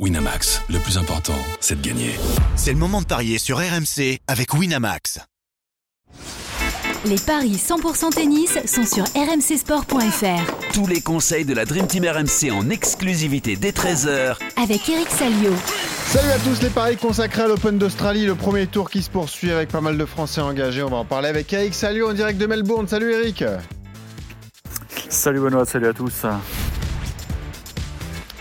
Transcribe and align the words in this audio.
Winamax, 0.00 0.60
le 0.70 0.80
plus 0.80 0.98
important, 0.98 1.38
c'est 1.60 1.80
de 1.80 1.86
gagner. 1.86 2.16
C'est 2.56 2.72
le 2.72 2.78
moment 2.78 3.00
de 3.00 3.06
parier 3.06 3.38
sur 3.38 3.58
RMC 3.58 4.18
avec 4.26 4.52
Winamax. 4.52 5.20
Les 7.04 7.14
paris 7.14 7.54
100% 7.54 8.12
tennis 8.12 8.58
sont 8.66 8.84
sur 8.84 9.04
rmcsport.fr. 9.04 10.72
Tous 10.72 10.88
les 10.88 11.00
conseils 11.00 11.44
de 11.44 11.54
la 11.54 11.64
Dream 11.64 11.86
Team 11.86 12.06
RMC 12.06 12.50
en 12.50 12.70
exclusivité 12.70 13.54
dès 13.54 13.70
13h 13.70 14.36
Avec 14.60 14.88
Eric 14.88 15.08
Salio. 15.10 15.52
Salut 16.06 16.30
à 16.30 16.38
tous 16.38 16.60
les 16.60 16.70
paris 16.70 16.96
consacrés 16.96 17.42
à 17.42 17.46
l'Open 17.46 17.78
d'Australie, 17.78 18.26
le 18.26 18.34
premier 18.34 18.66
tour 18.66 18.90
qui 18.90 19.00
se 19.00 19.10
poursuit 19.10 19.52
avec 19.52 19.68
pas 19.68 19.80
mal 19.80 19.96
de 19.96 20.04
Français 20.04 20.40
engagés. 20.40 20.82
On 20.82 20.90
va 20.90 20.96
en 20.96 21.04
parler 21.04 21.28
avec 21.28 21.52
Eric 21.52 21.72
Salio 21.72 22.10
en 22.10 22.14
direct 22.14 22.40
de 22.40 22.46
Melbourne. 22.46 22.88
Salut 22.88 23.12
Eric. 23.12 23.44
Salut 25.08 25.38
Benoît, 25.38 25.64
salut 25.64 25.86
à 25.86 25.92
tous. 25.92 26.26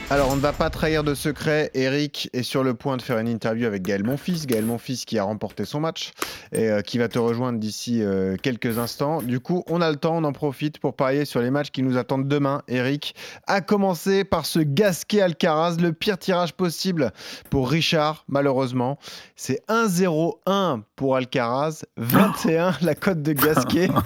Alors, 0.10 0.30
on 0.32 0.36
ne 0.36 0.42
va 0.42 0.54
pas 0.54 0.70
trahir 0.70 1.04
de 1.04 1.16
secret. 1.16 1.72
Eric 1.74 2.30
est 2.34 2.44
sur 2.44 2.64
le 2.64 2.74
point 2.74 2.98
de 2.98 3.02
faire 3.02 3.18
une 3.18 3.28
interview 3.28 3.66
avec 3.66 3.82
Gaël 3.82 4.04
Monfils. 4.04 4.46
Gaël 4.46 4.66
Monfils 4.66 5.06
qui 5.06 5.18
a 5.18 5.24
remporté 5.24 5.66
son 5.66 5.80
match 5.80 6.12
et 6.52 6.70
euh, 6.70 6.82
qui 6.82 6.98
va 6.98 7.08
te 7.08 7.18
rejoindre 7.18 7.58
d'ici 7.58 8.04
euh, 8.04 8.36
quelques 8.40 8.78
instants. 8.78 9.22
Du 9.22 9.40
coup, 9.40 9.64
on 9.68 9.82
a 9.82 9.90
le 9.90 9.96
temps, 9.96 10.16
on 10.18 10.24
en 10.24 10.34
profite 10.34 10.78
pour 10.78 10.96
parier 10.96 11.26
sur 11.26 11.42
les 11.42 11.50
matchs 11.50 11.72
qui 11.72 11.82
nous 11.82 11.98
attendent 11.98 12.28
demain. 12.28 12.62
Eric, 12.68 13.16
a 13.48 13.62
commencé 13.62 14.24
par 14.24 14.46
ce 14.46 14.60
Gasquet 14.60 15.22
Alcaraz, 15.22 15.78
le 15.80 15.94
pire 15.94 16.20
tirage 16.20 16.54
possible 16.54 17.12
pour 17.50 17.72
Richard, 17.72 18.26
malheureusement. 18.28 19.00
C'est 19.36 19.64
1-0-1 19.68 20.82
pour 20.96 21.16
Alcaraz, 21.16 21.86
21 21.98 22.74
la 22.82 22.94
cote 22.94 23.22
de 23.22 23.34
Gasquet. 23.34 23.90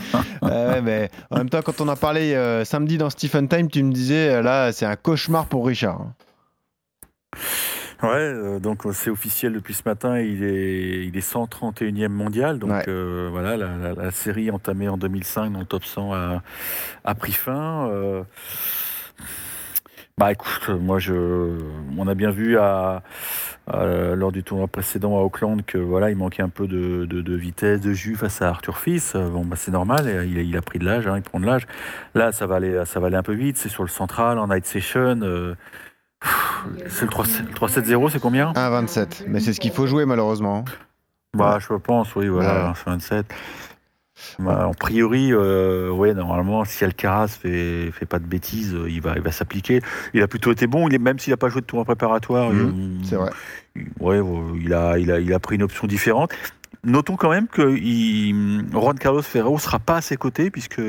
Euh, 0.43 0.81
mais 0.83 1.09
en 1.31 1.37
même 1.37 1.49
temps, 1.49 1.61
quand 1.61 1.81
on 1.81 1.87
a 1.87 1.95
parlé 1.95 2.61
samedi 2.63 2.97
dans 2.97 3.09
Stephen 3.09 3.47
Time, 3.47 3.69
tu 3.69 3.83
me 3.83 3.91
disais 3.91 4.41
là, 4.41 4.71
c'est 4.71 4.85
un 4.85 4.95
cauchemar 4.95 5.47
pour 5.47 5.65
Richard. 5.65 5.86
Ouais, 8.03 8.09
euh, 8.09 8.59
donc 8.59 8.85
euh, 8.85 8.93
c'est 8.93 9.09
officiel 9.09 9.53
depuis 9.53 9.73
ce 9.73 9.81
matin, 9.83 10.19
il 10.19 10.43
est, 10.43 11.07
il 11.07 11.17
est 11.17 11.33
131e 11.33 12.09
mondial. 12.09 12.59
Donc 12.59 12.87
euh, 12.87 13.27
voilà, 13.31 13.57
la, 13.57 14.11
série 14.11 14.51
entamée 14.51 14.87
en 14.87 14.97
2005 14.97 15.51
dans 15.51 15.59
le 15.59 15.65
top 15.65 15.83
100 15.83 16.13
a, 16.13 17.15
pris 17.15 17.31
fin. 17.31 17.89
Bah 20.19 20.31
écoute, 20.31 20.69
moi 20.69 20.97
je, 20.97 21.59
on 21.95 22.07
a 22.07 22.15
bien 22.15 22.31
vu 22.31 22.57
à, 22.57 23.03
lors 23.67 24.31
du 24.31 24.43
tournoi 24.43 24.67
précédent 24.67 25.15
à 25.15 25.21
Auckland 25.21 25.63
que 25.63 25.77
voilà, 25.77 26.09
il 26.09 26.17
manquait 26.17 26.41
un 26.41 26.49
peu 26.49 26.67
de, 26.67 27.35
vitesse, 27.35 27.81
de 27.81 27.93
jus 27.93 28.15
face 28.15 28.41
à 28.41 28.49
Arthur 28.49 28.79
Fils. 28.79 29.15
Bon, 29.15 29.45
bah 29.45 29.55
c'est 29.55 29.71
normal, 29.71 30.25
il, 30.25 30.39
il, 30.39 30.57
a 30.57 30.61
pris 30.63 30.79
de 30.79 30.85
l'âge, 30.85 31.05
hein, 31.07 31.17
il 31.17 31.21
prend 31.21 31.39
de 31.39 31.45
l'âge. 31.45 31.67
Là, 32.15 32.31
ça 32.31 32.47
va 32.47 32.55
aller, 32.55 32.83
ça 32.85 32.99
va 32.99 33.07
aller 33.07 33.15
un 33.15 33.23
peu 33.23 33.33
vite. 33.33 33.57
C'est 33.57 33.69
sur 33.69 33.83
le 33.83 33.89
central 33.89 34.39
en 34.39 34.47
night 34.47 34.65
session. 34.65 35.19
C'est 36.87 37.05
le 37.05 37.11
3-7-0, 37.11 38.09
c'est 38.09 38.19
combien? 38.19 38.51
1-27. 38.53 39.25
Mais 39.27 39.39
c'est 39.39 39.53
ce 39.53 39.59
qu'il 39.59 39.71
faut 39.71 39.85
jouer, 39.85 40.05
malheureusement. 40.05 40.65
Bah, 41.35 41.59
je 41.59 41.73
pense, 41.75 42.15
oui, 42.15 42.27
voilà, 42.27 42.73
27. 42.85 43.25
Bah, 44.39 44.67
en 44.67 44.73
priori, 44.73 45.31
euh, 45.31 45.89
ouais, 45.89 46.13
normalement, 46.13 46.65
si 46.65 46.83
Alcaraz 46.83 47.27
fait, 47.27 47.91
fait 47.91 48.05
pas 48.05 48.19
de 48.19 48.25
bêtises, 48.25 48.73
euh, 48.73 48.89
il 48.89 49.01
va, 49.01 49.13
il 49.15 49.21
va 49.21 49.31
s'appliquer. 49.31 49.81
Il 50.13 50.21
a 50.21 50.27
plutôt 50.27 50.51
été 50.51 50.67
bon, 50.67 50.87
il 50.87 50.95
est, 50.95 50.99
même 50.99 51.19
s'il 51.19 51.31
n'a 51.31 51.37
pas 51.37 51.49
joué 51.49 51.61
de 51.61 51.65
tournoi 51.65 51.85
préparatoire. 51.85 52.51
Mmh, 52.51 53.03
c'est 53.03 53.15
vrai. 53.15 53.31
Ouais, 53.99 54.19
il 54.59 54.73
a, 54.73 54.97
il, 54.97 55.11
a, 55.11 55.19
il 55.19 55.33
a 55.33 55.39
pris 55.39 55.55
une 55.55 55.63
option 55.63 55.87
différente. 55.87 56.31
Notons 56.83 57.15
quand 57.15 57.29
même 57.29 57.47
que 57.47 57.75
Juan 57.75 58.97
Carlos 58.97 59.21
Ferrero 59.21 59.59
sera 59.59 59.79
pas 59.79 59.97
à 59.97 60.01
ses 60.01 60.15
côtés 60.15 60.51
puisque 60.51 60.81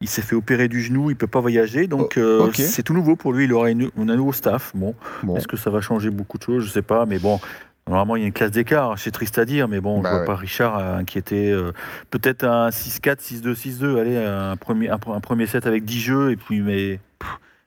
il 0.00 0.08
s'est 0.08 0.22
fait 0.22 0.36
opérer 0.36 0.68
du 0.68 0.80
genou, 0.80 1.10
il 1.10 1.16
peut 1.16 1.26
pas 1.26 1.40
voyager, 1.40 1.86
donc 1.88 2.14
oh, 2.16 2.20
euh, 2.20 2.50
c'est 2.52 2.82
tout 2.82 2.94
nouveau 2.94 3.16
pour 3.16 3.32
lui. 3.32 3.44
Il 3.44 3.52
aura 3.52 3.70
une, 3.70 3.90
un 3.96 4.04
nouveau 4.04 4.32
staff. 4.32 4.72
Bon, 4.74 4.94
est-ce 5.36 5.48
que 5.48 5.56
ça 5.56 5.70
va 5.70 5.80
changer 5.80 6.10
beaucoup 6.10 6.38
de 6.38 6.44
choses? 6.44 6.64
Je 6.66 6.70
sais 6.70 6.82
pas, 6.82 7.04
mais 7.04 7.18
bon. 7.18 7.40
Normalement, 7.88 8.16
il 8.16 8.20
y 8.20 8.24
a 8.24 8.26
une 8.26 8.32
classe 8.34 8.50
d'écart, 8.50 8.98
c'est 8.98 9.10
triste 9.10 9.38
à 9.38 9.46
dire, 9.46 9.66
mais 9.66 9.80
bon, 9.80 10.00
bah 10.00 10.10
je 10.10 10.16
vois 10.16 10.24
pas 10.26 10.36
Richard 10.36 10.78
inquiéter. 10.78 11.50
Euh, 11.50 11.72
peut-être 12.10 12.44
un 12.44 12.68
6-4, 12.68 13.20
6-2, 13.20 13.54
6-2, 13.54 13.98
allez, 13.98 14.16
un 14.16 14.56
premier, 14.56 14.90
un, 14.90 14.98
premier 14.98 15.46
set 15.46 15.66
avec 15.66 15.84
10 15.84 16.00
jeux, 16.00 16.30
et 16.30 16.36
puis, 16.36 16.60
mais, 16.60 17.00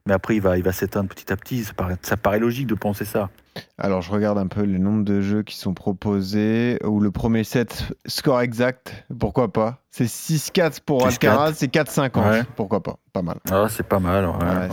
mais 0.06 0.14
après, 0.14 0.36
il 0.36 0.42
va, 0.42 0.58
il 0.58 0.64
va 0.64 0.72
s'éteindre 0.72 1.10
petit 1.10 1.34
à 1.34 1.38
petit. 1.38 1.64
Ça 1.64 1.74
paraît, 1.74 1.96
ça 2.04 2.18
paraît 2.18 2.40
logique 2.40 2.68
de 2.68 2.76
penser 2.76 3.04
ça. 3.04 3.30
Alors, 3.78 4.02
je 4.02 4.12
regarde 4.12 4.38
un 4.38 4.48
peu 4.48 4.64
le 4.64 4.78
nombre 4.78 5.04
de 5.04 5.22
jeux 5.22 5.44
qui 5.44 5.56
sont 5.56 5.74
proposés. 5.74 6.78
Ou 6.86 7.00
le 7.00 7.12
premier 7.12 7.44
set, 7.44 7.86
score 8.06 8.42
exact, 8.42 9.06
pourquoi 9.20 9.52
pas 9.52 9.80
C'est 9.90 10.06
6-4 10.06 10.82
pour 10.86 11.06
Alcaraz, 11.06 11.54
c'est 11.56 11.74
4-5 11.74 12.46
Pourquoi 12.56 12.84
pas 12.84 12.98
Pas 13.12 13.22
mal. 13.22 13.38
Ah, 13.52 13.66
c'est 13.70 13.86
pas 13.86 14.00
mal. 14.00 14.26
Ouais, 14.26 14.70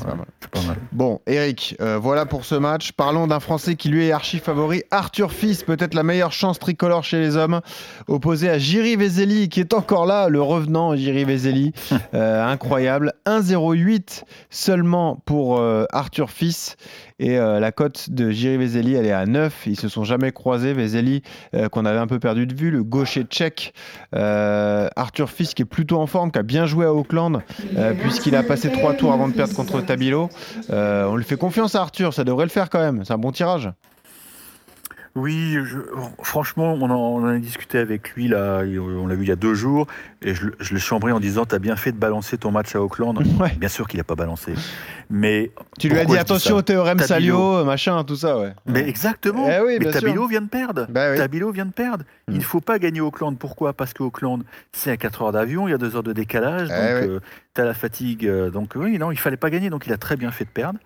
pas 0.50 0.62
mal. 0.62 0.76
Bon, 0.92 1.20
Eric, 1.26 1.76
euh, 1.80 1.98
voilà 1.98 2.26
pour 2.26 2.44
ce 2.44 2.54
match. 2.54 2.92
Parlons 2.92 3.26
d'un 3.26 3.40
Français 3.40 3.76
qui 3.76 3.88
lui 3.88 4.06
est 4.06 4.12
archi 4.12 4.38
favori. 4.38 4.82
Arthur 4.90 5.32
Fils, 5.32 5.62
peut-être 5.62 5.94
la 5.94 6.02
meilleure 6.02 6.32
chance 6.32 6.58
tricolore 6.58 7.02
chez 7.02 7.18
les 7.18 7.36
hommes, 7.36 7.60
opposé 8.06 8.48
à 8.50 8.58
Jiri 8.58 8.96
Vezeli, 8.96 9.48
qui 9.48 9.60
est 9.60 9.74
encore 9.74 10.06
là, 10.06 10.28
le 10.28 10.42
revenant 10.42 10.94
Jiri 10.96 11.24
Vezeli. 11.24 11.72
Euh, 12.14 12.42
incroyable. 12.44 13.12
1-0-8 13.26 14.22
seulement 14.50 15.20
pour 15.26 15.58
euh, 15.58 15.84
Arthur 15.92 16.30
Fils. 16.30 16.76
Et 17.18 17.36
la 17.36 17.72
cote 17.72 18.10
de 18.10 18.30
Jiri 18.30 18.56
Vezeli, 18.58 18.77
elle 18.78 19.06
est 19.06 19.12
à 19.12 19.26
9. 19.26 19.66
Ils 19.66 19.78
se 19.78 19.88
sont 19.88 20.04
jamais 20.04 20.32
croisés. 20.32 20.72
Vezeli, 20.72 21.22
euh, 21.54 21.68
qu'on 21.68 21.84
avait 21.84 21.98
un 21.98 22.06
peu 22.06 22.18
perdu 22.18 22.46
de 22.46 22.54
vue, 22.54 22.70
le 22.70 22.82
gaucher 22.82 23.24
tchèque. 23.24 23.72
Euh, 24.14 24.88
Arthur 24.96 25.30
Fils, 25.30 25.54
qui 25.54 25.62
est 25.62 25.66
plutôt 25.66 25.98
en 25.98 26.06
forme, 26.06 26.30
qui 26.30 26.38
a 26.38 26.42
bien 26.42 26.66
joué 26.66 26.86
à 26.86 26.92
Auckland, 26.92 27.42
euh, 27.76 27.94
puisqu'il 27.94 28.36
a 28.36 28.42
passé 28.42 28.70
trois 28.70 28.94
tours 28.94 29.12
avant 29.12 29.28
de 29.28 29.34
perdre 29.34 29.54
contre 29.54 29.80
Tabilo. 29.80 30.28
on 30.70 31.16
lui 31.16 31.24
fait 31.24 31.36
confiance 31.36 31.74
à 31.74 31.82
Arthur, 31.82 32.14
ça 32.14 32.24
devrait 32.24 32.44
le 32.44 32.50
faire 32.50 32.70
quand 32.70 32.80
même. 32.80 33.04
C'est 33.04 33.12
un 33.12 33.18
bon 33.18 33.32
tirage. 33.32 33.70
Oui, 35.18 35.56
franchement, 36.22 36.74
on 36.74 36.90
en, 36.90 37.26
a 37.26 37.38
discuté 37.38 37.78
avec 37.78 38.14
lui, 38.14 38.28
là, 38.28 38.62
on 38.62 39.06
l'a 39.06 39.14
vu 39.14 39.24
il 39.24 39.28
y 39.28 39.32
a 39.32 39.36
deux 39.36 39.54
jours, 39.54 39.86
et 40.22 40.34
je, 40.34 40.48
je 40.58 40.74
l'ai 40.74 40.80
chambré 40.80 41.12
en 41.12 41.20
disant 41.20 41.44
T'as 41.44 41.58
bien 41.58 41.76
fait 41.76 41.92
de 41.92 41.96
balancer 41.96 42.38
ton 42.38 42.50
match 42.50 42.74
à 42.74 42.82
Auckland. 42.82 43.18
Bien 43.58 43.68
sûr 43.68 43.88
qu'il 43.88 43.98
n'a 43.98 44.04
pas 44.04 44.14
balancé. 44.14 44.54
Mais. 45.10 45.50
Tu 45.78 45.88
lui 45.88 45.98
as 45.98 46.04
dit 46.04 46.16
attention 46.16 46.56
au 46.56 46.62
théorème 46.62 46.98
Salio, 47.00 47.64
machin, 47.64 48.04
tout 48.04 48.16
ça, 48.16 48.38
ouais. 48.38 48.52
Mais 48.66 48.88
exactement. 48.88 49.48
Eh 49.48 49.78
mais 49.78 49.90
Tabilo 49.90 50.26
vient 50.26 50.42
de 50.42 50.48
perdre. 50.48 50.86
Bah 50.88 51.16
Tabilo 51.16 51.50
vient 51.52 51.66
de 51.66 51.72
perdre. 51.72 52.04
Il 52.28 52.34
ne 52.34 52.38
mm. 52.38 52.42
faut 52.42 52.60
pas 52.60 52.78
gagner 52.78 53.00
Auckland. 53.00 53.36
Pourquoi? 53.38 53.72
Parce 53.72 53.94
qu'Auckland, 53.94 54.42
c'est 54.72 54.90
à 54.90 54.96
4 54.96 55.22
heures 55.22 55.32
d'avion, 55.32 55.68
il 55.68 55.70
y 55.70 55.74
a 55.74 55.78
2 55.78 55.96
heures 55.96 56.02
de 56.02 56.12
décalage, 56.12 56.68
eh 56.70 57.00
donc 57.00 57.10
euh, 57.10 57.20
as 57.60 57.64
la 57.64 57.74
fatigue. 57.74 58.26
Euh, 58.26 58.50
donc 58.50 58.72
oui, 58.76 58.98
non, 58.98 59.10
il 59.10 59.18
fallait 59.18 59.36
pas 59.36 59.50
gagner, 59.50 59.70
donc 59.70 59.86
il 59.86 59.92
a 59.92 59.96
très 59.96 60.16
bien 60.16 60.30
fait 60.30 60.44
de 60.44 60.50
perdre. 60.50 60.78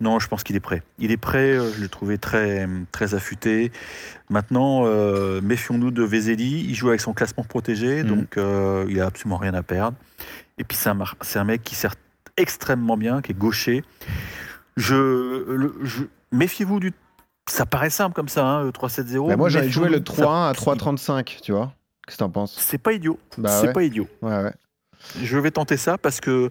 Non, 0.00 0.18
je 0.18 0.28
pense 0.28 0.42
qu'il 0.42 0.56
est 0.56 0.60
prêt. 0.60 0.82
Il 0.98 1.10
est 1.10 1.16
prêt, 1.16 1.52
euh, 1.52 1.72
je 1.74 1.80
l'ai 1.80 1.88
trouvé 1.88 2.18
très, 2.18 2.68
très 2.92 3.14
affûté. 3.14 3.72
Maintenant, 4.30 4.84
méfions-nous 5.42 5.90
de 5.90 6.02
Vezeli. 6.02 6.64
Il 6.68 6.74
joue 6.74 6.88
avec 6.88 7.00
son 7.00 7.12
classement 7.12 7.44
protégé, 7.44 8.02
mm. 8.02 8.06
donc 8.06 8.38
il 8.88 9.00
a 9.00 9.06
absolument 9.06 9.36
rien 9.36 9.54
à 9.54 9.62
perdre. 9.62 9.96
Et 10.58 10.64
puis 10.64 10.76
c'est 10.76 10.88
un, 10.88 10.98
un 11.34 11.44
mec 11.44 11.62
qui 11.62 11.74
sert 11.74 11.94
extrêmement 12.36 12.96
bien, 12.96 13.22
qui 13.22 13.32
est 13.32 13.38
gaucher. 13.38 13.84
Je, 14.76 15.70
je 15.82 16.04
méfiez-vous 16.32 16.80
du 16.80 16.92
ça 17.48 17.66
paraît 17.66 17.90
simple 17.90 18.14
comme 18.14 18.28
ça, 18.28 18.46
hein, 18.46 18.68
3-7-0. 18.70 19.28
Mais 19.28 19.36
moi, 19.36 19.48
j'avais 19.48 19.68
joué 19.68 19.88
le 19.88 20.00
3-1 20.00 20.48
à 20.48 20.52
3-35, 20.52 21.40
tu 21.42 21.52
vois. 21.52 21.72
Qu'est-ce 22.06 22.16
que 22.16 22.24
t'en 22.24 22.30
penses? 22.30 22.56
C'est 22.58 22.78
pas 22.78 22.92
idiot. 22.92 23.18
Bah 23.38 23.48
c'est 23.48 23.72
pas 23.72 23.82
idiot. 23.82 24.08
Ouais, 24.22 24.42
ouais. 24.42 24.54
Je 25.22 25.38
vais 25.38 25.50
tenter 25.50 25.76
ça 25.76 25.98
parce 25.98 26.20
que, 26.20 26.48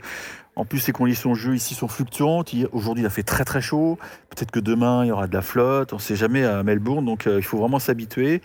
en 0.55 0.65
plus, 0.65 0.85
les 0.87 0.93
conditions 0.93 1.31
de 1.31 1.37
jeu 1.37 1.55
ici 1.55 1.73
sont 1.73 1.87
fluctuantes. 1.87 2.53
Aujourd'hui, 2.71 3.03
il 3.03 3.07
a 3.07 3.09
fait 3.09 3.23
très 3.23 3.43
très 3.43 3.61
chaud. 3.61 3.97
Peut-être 4.29 4.51
que 4.51 4.59
demain, 4.59 5.03
il 5.03 5.07
y 5.07 5.11
aura 5.11 5.27
de 5.27 5.33
la 5.33 5.41
flotte. 5.41 5.93
On 5.93 5.97
ne 5.97 6.01
sait 6.01 6.15
jamais 6.15 6.43
à 6.43 6.63
Melbourne. 6.63 7.05
Donc, 7.05 7.27
euh, 7.27 7.37
il 7.37 7.43
faut 7.43 7.57
vraiment 7.57 7.79
s'habituer, 7.79 8.41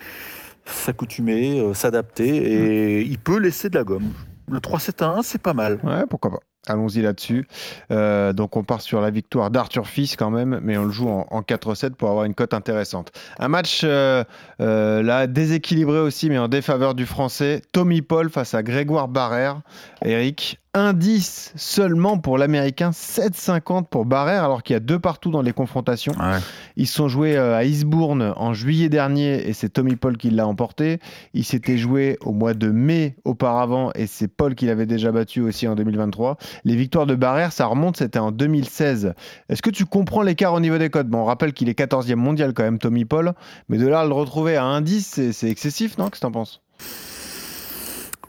s'accoutumer, 0.65 1.61
euh, 1.61 1.75
s'adapter. 1.75 3.01
Et 3.01 3.05
mm. 3.05 3.09
il 3.11 3.19
peut 3.19 3.39
laisser 3.39 3.69
de 3.69 3.77
la 3.77 3.85
gomme. 3.85 4.13
Le 4.51 4.59
3-7-1, 4.61 5.23
c'est 5.23 5.43
pas 5.43 5.55
mal. 5.55 5.79
Ouais, 5.83 6.05
pourquoi 6.09 6.31
pas. 6.31 6.41
Allons-y 6.69 7.03
là-dessus. 7.03 7.47
Euh, 7.91 8.33
donc 8.33 8.57
on 8.57 8.65
part 8.65 8.81
sur 8.81 9.01
la 9.01 9.11
victoire 9.11 9.51
d'Arthur 9.51 9.87
Fils 9.87 10.17
quand 10.17 10.31
même, 10.31 10.61
mais 10.63 10.77
on 10.77 10.85
le 10.85 10.91
joue 10.91 11.09
en, 11.09 11.41
4-7 11.41 11.91
pour 11.91 12.11
avoir 12.11 12.25
une 12.25 12.35
cote 12.35 12.55
intéressante. 12.55 13.13
Un 13.39 13.49
match 13.49 13.83
euh, 13.85 14.25
euh, 14.61 15.03
là 15.03 15.27
déséquilibré 15.27 15.99
aussi, 15.99 16.29
mais 16.29 16.39
en 16.39 16.49
défaveur 16.49 16.95
du 16.95 17.07
français. 17.07 17.63
Tommy 17.73 18.03
Paul 18.03 18.31
face 18.31 18.55
à 18.55 18.63
Grégoire 18.63 19.09
Barrère. 19.09 19.61
Eric, 20.05 20.59
indice 20.75 21.53
seulement 21.57 22.19
pour 22.19 22.39
l'américain, 22.39 22.91
7,50 22.91 23.87
pour 23.87 24.05
Barrère, 24.05 24.45
alors 24.45 24.63
qu'il 24.63 24.75
y 24.75 24.77
a 24.77 24.81
deux 24.81 24.99
partout 24.99 25.31
dans 25.31 25.43
les 25.43 25.53
confrontations. 25.53 26.13
Ils 26.77 26.87
sont 26.87 27.09
joués 27.09 27.37
euh, 27.37 27.57
à 27.57 27.65
Eastbourne 27.65 28.33
en 28.37 28.53
juillet 28.55 28.89
dernier 28.89 29.49
et 29.49 29.53
c'est 29.53 29.71
Tommy 29.71 29.97
Paul 29.97 30.17
qui 30.17 30.31
l'a 30.31 30.47
emporté. 30.47 31.01
Il 31.35 31.45
s'était 31.45 31.79
joué 31.79 32.19
au 32.21 32.33
mois 32.33 32.55
de 32.55 32.71
mai 32.71 33.17
auparavant 33.25 33.91
et 33.95 34.07
c'est 34.07 34.29
Paul 34.29 34.55
qui 34.55 34.67
l'avait 34.67 34.87
déjà 34.87 35.11
battu 35.13 35.41
aussi 35.41 35.67
en 35.67 35.75
2023. 35.75 36.37
Les 36.65 36.77
victoires 36.77 37.07
de 37.07 37.15
Barrère, 37.15 37.53
ça 37.53 37.67
remonte, 37.67 37.97
c'était 37.97 38.19
en 38.19 38.31
2016. 38.31 39.15
Est-ce 39.49 39.63
que 39.63 39.71
tu 39.71 39.85
comprends 39.87 40.23
l'écart 40.23 40.55
au 40.55 40.61
niveau 40.61 40.79
des 40.79 40.91
codes 40.91 41.09
Bon, 41.09 41.19
on 41.19 41.25
rappelle 41.25 41.53
qu'il 41.53 41.69
est 41.69 41.79
14e 41.79 42.17
mondial 42.17 42.53
quand 42.53 42.63
même, 42.63 42.79
Tommy 42.79 43.05
Paul, 43.05 43.33
mais 43.69 43.79
de 43.79 43.87
là 43.87 44.01
à 44.01 44.07
le 44.07 44.13
retrouver 44.13 44.57
à 44.57 44.65
indice, 44.65 45.21
c'est 45.33 45.51
excessif, 45.51 45.99
non? 45.99 46.09
Qu'est-ce 46.09 46.21
que 46.21 46.27
t'en 46.27 46.33
penses? 46.33 46.61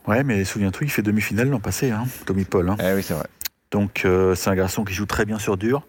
Ouais, 0.09 0.23
mais 0.23 0.43
souviens-toi, 0.43 0.87
il 0.87 0.89
fait 0.89 1.03
demi-finale 1.03 1.49
l'an 1.49 1.59
passé, 1.59 1.91
hein, 1.91 2.05
Tommy 2.25 2.43
Paul. 2.43 2.67
Hein. 2.67 2.77
Eh 2.79 2.95
oui, 2.95 3.03
c'est 3.03 3.13
vrai. 3.13 3.27
Donc, 3.69 4.01
euh, 4.05 4.33
c'est 4.33 4.49
un 4.49 4.55
garçon 4.55 4.83
qui 4.83 4.95
joue 4.95 5.05
très 5.05 5.23
bien 5.23 5.37
sur 5.37 5.55
dur. 5.55 5.83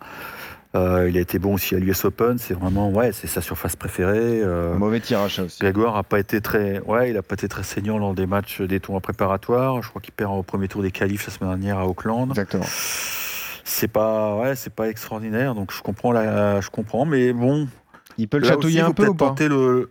Euh, 0.76 1.08
il 1.08 1.16
a 1.16 1.20
été 1.20 1.38
bon 1.38 1.54
aussi 1.54 1.74
à 1.74 1.78
l'US 1.78 2.04
Open. 2.04 2.36
C'est 2.36 2.52
vraiment, 2.52 2.90
ouais, 2.90 3.12
c'est 3.12 3.26
sa 3.26 3.40
surface 3.40 3.76
préférée. 3.76 4.42
Euh, 4.42 4.74
Mauvais 4.74 5.00
tirage 5.00 5.38
aussi. 5.38 5.58
Grégoire 5.58 5.96
a 5.96 6.02
pas 6.02 6.18
été 6.18 6.42
très, 6.42 6.80
ouais, 6.80 7.10
il 7.10 7.16
a 7.16 7.22
pas 7.22 7.32
été 7.32 7.48
très 7.48 7.62
saignant 7.62 7.96
lors 7.96 8.12
des 8.12 8.26
matchs 8.26 8.60
des 8.60 8.78
tours 8.78 9.00
préparatoires. 9.00 9.82
Je 9.82 9.88
crois 9.88 10.02
qu'il 10.02 10.12
perd 10.12 10.32
au 10.32 10.42
premier 10.42 10.68
tour 10.68 10.82
des 10.82 10.90
qualifs 10.90 11.26
la 11.26 11.32
semaine 11.32 11.50
dernière 11.50 11.78
à 11.78 11.86
Auckland. 11.86 12.28
Exactement. 12.28 12.66
C'est 13.64 13.88
pas, 13.88 14.36
ouais, 14.36 14.54
c'est 14.54 14.74
pas 14.74 14.90
extraordinaire. 14.90 15.54
Donc 15.54 15.72
je 15.72 15.80
comprends 15.80 16.12
la, 16.12 16.60
je 16.60 16.68
comprends, 16.68 17.06
mais 17.06 17.32
bon. 17.32 17.68
Il 18.18 18.28
peut 18.28 18.38
le 18.38 18.46
chatouiller 18.46 18.82
un 18.82 18.92
peu 18.92 19.06
ou 19.06 19.14
pas? 19.14 19.34
le... 19.38 19.90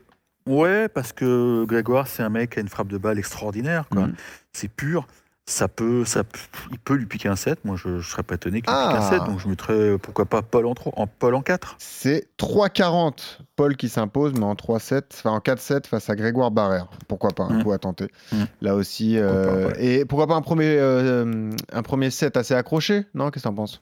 Ouais, 0.49 0.89
parce 0.89 1.13
que 1.13 1.63
Grégoire, 1.65 2.07
c'est 2.07 2.23
un 2.23 2.29
mec 2.29 2.51
qui 2.51 2.59
a 2.59 2.61
une 2.61 2.69
frappe 2.69 2.87
de 2.87 2.97
balle 2.97 3.19
extraordinaire. 3.19 3.85
Mm. 3.91 4.07
C'est 4.51 4.67
pur 4.67 5.07
ça 5.49 5.67
peut, 5.67 6.05
ça, 6.05 6.23
il 6.71 6.79
peut 6.79 6.93
lui 6.93 7.05
piquer 7.05 7.27
un 7.27 7.35
7. 7.35 7.65
Moi, 7.65 7.75
je 7.75 7.89
ne 7.89 8.01
serais 8.01 8.23
pas 8.23 8.35
étonné 8.35 8.61
qu'il 8.61 8.71
pique 8.71 8.95
un 8.95 9.01
7. 9.01 9.19
Ah. 9.21 9.25
Donc, 9.25 9.39
je 9.39 9.47
mettrais, 9.47 9.97
pourquoi 9.97 10.25
pas, 10.25 10.41
Paul 10.41 10.65
en, 10.67 10.75
3, 10.75 10.93
en, 10.95 11.07
Paul 11.07 11.35
en 11.35 11.41
4. 11.41 11.75
C'est 11.79 12.27
3-40. 12.37 13.39
Paul 13.55 13.75
qui 13.75 13.89
s'impose, 13.89 14.33
mais 14.33 14.45
en 14.45 14.53
3-7, 14.53 15.01
enfin 15.13 15.31
en 15.31 15.39
4-7 15.39 15.87
face 15.87 16.09
à 16.09 16.15
Grégoire 16.15 16.51
Barrère. 16.51 16.87
Pourquoi 17.07 17.31
pas, 17.31 17.43
un 17.43 17.61
coup 17.61 17.73
à 17.73 17.79
tenter. 17.79 18.07
Mm. 18.31 18.43
Là 18.61 18.75
aussi. 18.75 19.17
Euh, 19.17 19.71
et 19.77 20.05
pourquoi 20.05 20.27
pas 20.27 20.35
un 20.35 20.41
premier, 20.41 20.77
euh, 20.77 21.49
un 21.73 21.81
premier 21.81 22.09
set 22.11 22.37
assez 22.37 22.53
accroché 22.53 23.05
Non? 23.13 23.31
Qu'est-ce 23.31 23.43
que 23.43 23.49
tu 23.49 23.51
en 23.51 23.55
penses? 23.55 23.81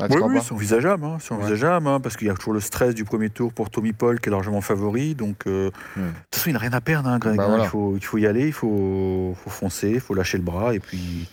Ah, 0.00 0.06
oui, 0.10 0.38
c'est 0.42 0.52
envisageable, 0.52 1.04
hein, 1.04 1.18
c'est 1.20 1.32
envisageable 1.32 1.86
hein, 1.86 2.00
parce 2.00 2.16
qu'il 2.16 2.26
y 2.26 2.30
a 2.30 2.34
toujours 2.34 2.54
le 2.54 2.60
stress 2.60 2.94
du 2.94 3.04
premier 3.04 3.30
tour 3.30 3.52
pour 3.52 3.70
Tommy 3.70 3.92
Paul 3.92 4.20
qui 4.20 4.28
est 4.28 4.32
largement 4.32 4.60
favori. 4.60 5.14
Donc, 5.14 5.46
euh, 5.46 5.70
de 5.96 6.02
toute 6.02 6.34
façon, 6.34 6.50
il 6.50 6.52
n'a 6.54 6.58
rien 6.58 6.72
à 6.72 6.80
perdre, 6.80 7.08
hein, 7.08 7.18
Greg. 7.18 7.36
Bah, 7.36 7.58
il, 7.60 7.66
faut, 7.66 7.94
il 7.96 8.04
faut 8.04 8.18
y 8.18 8.26
aller, 8.26 8.46
il 8.46 8.52
faut, 8.52 9.36
faut 9.42 9.50
foncer, 9.50 9.90
il 9.90 10.00
faut 10.00 10.14
lâcher 10.14 10.38
le 10.38 10.44
bras 10.44 10.74
et 10.74 10.80
puis 10.80 11.28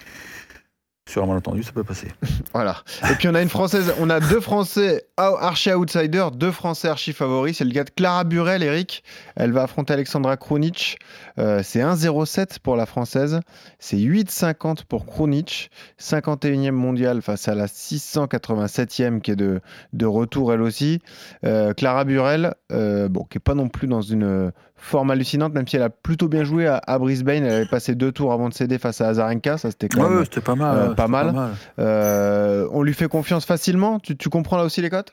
sur 1.09 1.23
un 1.23 1.27
malentendu, 1.27 1.63
ça 1.63 1.71
peut 1.71 1.83
passer. 1.83 2.07
voilà. 2.53 2.77
Et 3.09 3.15
puis 3.15 3.27
on 3.27 3.35
a 3.35 3.41
une 3.41 3.50
française, 3.50 3.94
on 4.00 4.09
a 4.09 4.19
deux 4.19 4.39
Français 4.39 5.07
archi 5.17 5.73
outsiders, 5.73 6.31
deux 6.31 6.51
Français 6.51 6.88
archi 6.88 7.13
favoris. 7.13 7.57
C'est 7.57 7.65
le 7.65 7.71
gars 7.71 7.83
de 7.83 7.89
Clara 7.89 8.23
Burel, 8.23 8.63
Eric. 8.63 9.03
Elle 9.35 9.51
va 9.51 9.63
affronter 9.63 9.94
Alexandra 9.94 10.38
Krunic. 10.38 11.00
Euh, 11.39 11.61
c'est 11.63 11.79
1,07 11.79 12.59
pour 12.59 12.75
la 12.75 12.85
française. 12.85 13.39
C'est 13.79 13.97
8,50 13.97 14.83
pour 14.88 15.06
Krunic. 15.06 15.71
51e 16.00 16.71
mondial 16.71 17.21
face 17.21 17.47
à 17.47 17.55
la 17.55 17.65
687e 17.65 19.21
qui 19.21 19.31
est 19.31 19.35
de, 19.35 19.62
de 19.94 20.05
retour 20.05 20.53
elle 20.53 20.62
aussi. 20.62 21.00
Euh, 21.44 21.73
Clara 21.73 22.05
Burel, 22.05 22.53
euh, 22.71 23.09
bon, 23.09 23.23
qui 23.23 23.38
est 23.38 23.41
pas 23.41 23.55
non 23.55 23.67
plus 23.69 23.88
dans 23.88 24.01
une 24.01 24.51
forme 24.79 25.11
hallucinante, 25.11 25.53
même 25.53 25.67
si 25.67 25.75
elle 25.75 25.83
a 25.83 25.89
plutôt 25.89 26.27
bien 26.27 26.43
joué 26.43 26.67
à, 26.67 26.99
Brisbane. 26.99 27.45
Elle 27.45 27.53
avait 27.53 27.65
passé 27.65 27.95
deux 27.95 28.11
tours 28.11 28.31
avant 28.31 28.49
de 28.49 28.53
céder 28.53 28.77
face 28.77 29.01
à 29.01 29.09
Azarenka. 29.09 29.57
Ça, 29.57 29.71
c'était 29.71 29.89
quand 29.89 30.09
même 30.09 30.25
pas 30.25 30.55
mal. 30.55 30.77
Euh, 30.77 30.93
pas 30.93 31.07
mal. 31.07 31.35
Euh, 31.79 32.67
on 32.71 32.81
lui 32.81 32.93
fait 32.93 33.07
confiance 33.07 33.45
facilement. 33.45 33.99
Tu, 33.99 34.15
comprends 34.29 34.57
là 34.57 34.63
aussi 34.63 34.81
les 34.81 34.89
cotes? 34.89 35.11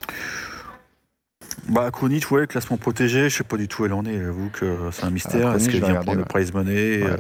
Bah, 1.68 1.90
Kronic, 1.90 2.30
ouais, 2.30 2.46
classement 2.46 2.76
protégé, 2.76 3.28
je 3.28 3.36
sais 3.36 3.44
pas 3.44 3.56
du 3.56 3.68
tout 3.68 3.82
où 3.82 3.86
elle 3.86 3.92
en 3.92 4.04
est. 4.04 4.18
J'avoue 4.18 4.50
que 4.50 4.76
c'est 4.92 5.04
un 5.04 5.10
mystère. 5.10 5.54
Est-ce 5.54 5.68
qu'elle 5.68 5.84
vient 5.84 5.96
prendre 5.96 6.18
le 6.18 6.24
prize 6.24 6.52
money 6.52 7.02
euh, 7.02 7.16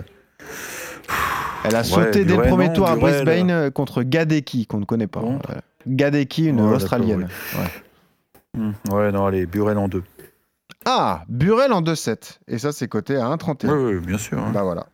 Elle 1.64 1.76
a 1.76 1.84
sauté 1.84 2.24
dès 2.24 2.36
le 2.36 2.42
premier 2.44 2.72
tour 2.72 2.88
à 2.88 2.96
Brisbane 2.96 3.70
contre 3.70 4.02
Gadeki, 4.02 4.66
qu'on 4.66 4.80
ne 4.80 4.84
connaît 4.84 5.06
pas. 5.06 5.22
Gadeki, 5.86 6.46
une 6.46 6.60
Australienne. 6.60 7.28
Ouais. 8.56 8.92
ouais. 8.92 9.12
non, 9.12 9.26
allez, 9.26 9.46
Burel 9.46 9.78
en 9.78 9.88
deux. 9.88 10.02
Ah, 10.88 11.24
Burel 11.28 11.72
en 11.72 11.82
2-7. 11.82 12.38
Et 12.46 12.58
ça, 12.58 12.70
c'est 12.70 12.86
coté 12.86 13.16
à 13.16 13.26
1,31. 13.26 13.70
Oui, 13.72 13.94
oui, 13.94 14.06
bien 14.06 14.18
sûr. 14.18 14.38
Hein. 14.38 14.52
Bah 14.54 14.62
voilà. 14.62 14.86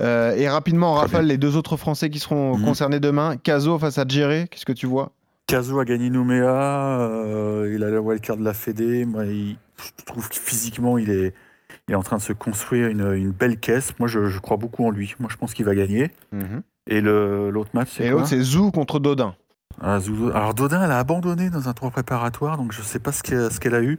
Euh, 0.00 0.34
et 0.34 0.48
rapidement, 0.48 0.94
Raphaël, 0.94 1.24
les 1.24 1.38
deux 1.38 1.56
autres 1.56 1.76
Français 1.76 2.10
qui 2.10 2.18
seront 2.18 2.58
mhm. 2.58 2.64
concernés 2.64 2.98
demain. 2.98 3.36
Caso 3.36 3.78
face 3.78 3.96
à 3.98 4.04
Djéré, 4.06 4.48
qu'est-ce 4.50 4.66
que 4.66 4.72
tu 4.72 4.86
vois? 4.86 5.12
Caso 5.46 5.78
a 5.78 5.84
gagné 5.84 6.10
Nouméa. 6.10 6.98
Euh, 6.98 7.72
il 7.72 7.84
a 7.84 7.90
la 7.90 8.00
wildcard 8.00 8.38
de 8.38 8.44
la 8.44 8.54
Fédé. 8.54 9.04
Moi, 9.04 9.26
il, 9.26 9.56
je 9.78 10.04
trouve 10.04 10.28
que 10.28 10.34
physiquement, 10.34 10.98
il 10.98 11.10
est, 11.10 11.32
il 11.86 11.92
est 11.92 11.96
en 11.96 12.02
train 12.02 12.16
de 12.16 12.22
se 12.22 12.32
construire 12.32 12.88
une, 12.88 13.30
belle 13.30 13.58
caisse. 13.60 13.96
Moi, 14.00 14.08
je, 14.08 14.38
crois 14.40 14.56
beaucoup 14.56 14.84
en 14.84 14.90
lui. 14.90 15.14
Moi, 15.20 15.28
je 15.30 15.36
pense 15.36 15.54
qu'il 15.54 15.64
va 15.64 15.76
gagner. 15.76 16.10
Mhm. 16.32 16.62
Et 16.88 17.00
l'autre 17.00 17.70
match, 17.72 17.90
c'est 17.92 18.06
Et 18.06 18.10
l'autre, 18.10 18.26
c'est 18.26 18.40
Zou 18.40 18.72
contre 18.72 18.98
Dodin. 18.98 19.36
Ah, 19.82 19.98
Alors 20.34 20.54
Dodin, 20.54 20.82
elle 20.84 20.90
a 20.90 20.98
abandonné 20.98 21.50
dans 21.50 21.68
un 21.68 21.72
tour 21.72 21.90
préparatoire, 21.90 22.56
donc 22.56 22.72
je 22.72 22.80
ne 22.80 22.84
sais 22.84 22.98
pas 22.98 23.12
ce 23.12 23.22
qu'elle 23.22 23.74
a 23.74 23.80
eu. 23.80 23.98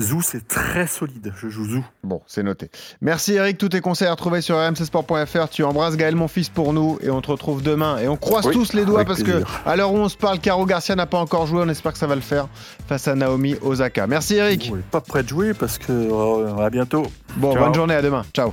Zou, 0.00 0.22
c'est 0.22 0.46
très 0.46 0.86
solide. 0.86 1.32
Je 1.36 1.48
joue 1.48 1.64
Zou. 1.64 1.84
Bon, 2.04 2.22
c'est 2.26 2.42
noté. 2.42 2.70
Merci 3.00 3.34
Eric, 3.34 3.58
tous 3.58 3.70
tes 3.70 3.80
conseils 3.80 4.08
à 4.08 4.12
retrouver 4.12 4.40
sur 4.40 4.56
rmcsport.fr. 4.56 5.48
Tu 5.50 5.64
embrasses 5.64 5.96
Gaël, 5.96 6.14
mon 6.14 6.28
fils, 6.28 6.48
pour 6.48 6.72
nous, 6.72 6.98
et 7.02 7.10
on 7.10 7.20
te 7.20 7.30
retrouve 7.30 7.62
demain. 7.62 7.98
Et 7.98 8.08
on 8.08 8.16
croise 8.16 8.48
tous 8.50 8.72
les 8.72 8.84
doigts 8.84 9.04
parce 9.04 9.22
que 9.22 9.42
à 9.64 9.76
l'heure 9.76 9.92
où 9.92 9.96
on 9.98 10.08
se 10.08 10.16
parle, 10.16 10.38
Caro 10.38 10.64
Garcia 10.66 10.94
n'a 10.94 11.06
pas 11.06 11.18
encore 11.18 11.46
joué. 11.46 11.62
On 11.64 11.68
espère 11.68 11.92
que 11.92 11.98
ça 11.98 12.06
va 12.06 12.14
le 12.14 12.20
faire 12.20 12.48
face 12.86 13.08
à 13.08 13.14
Naomi 13.14 13.56
Osaka. 13.62 14.06
Merci 14.06 14.36
Eric. 14.36 14.72
pas 14.90 15.00
prêt 15.00 15.22
de 15.22 15.28
jouer 15.28 15.54
parce 15.54 15.78
que 15.78 15.92
euh, 15.92 16.64
à 16.64 16.70
bientôt. 16.70 17.06
Bon, 17.36 17.54
bonne 17.54 17.74
journée, 17.74 17.94
à 17.94 18.02
demain. 18.02 18.22
Ciao. 18.32 18.52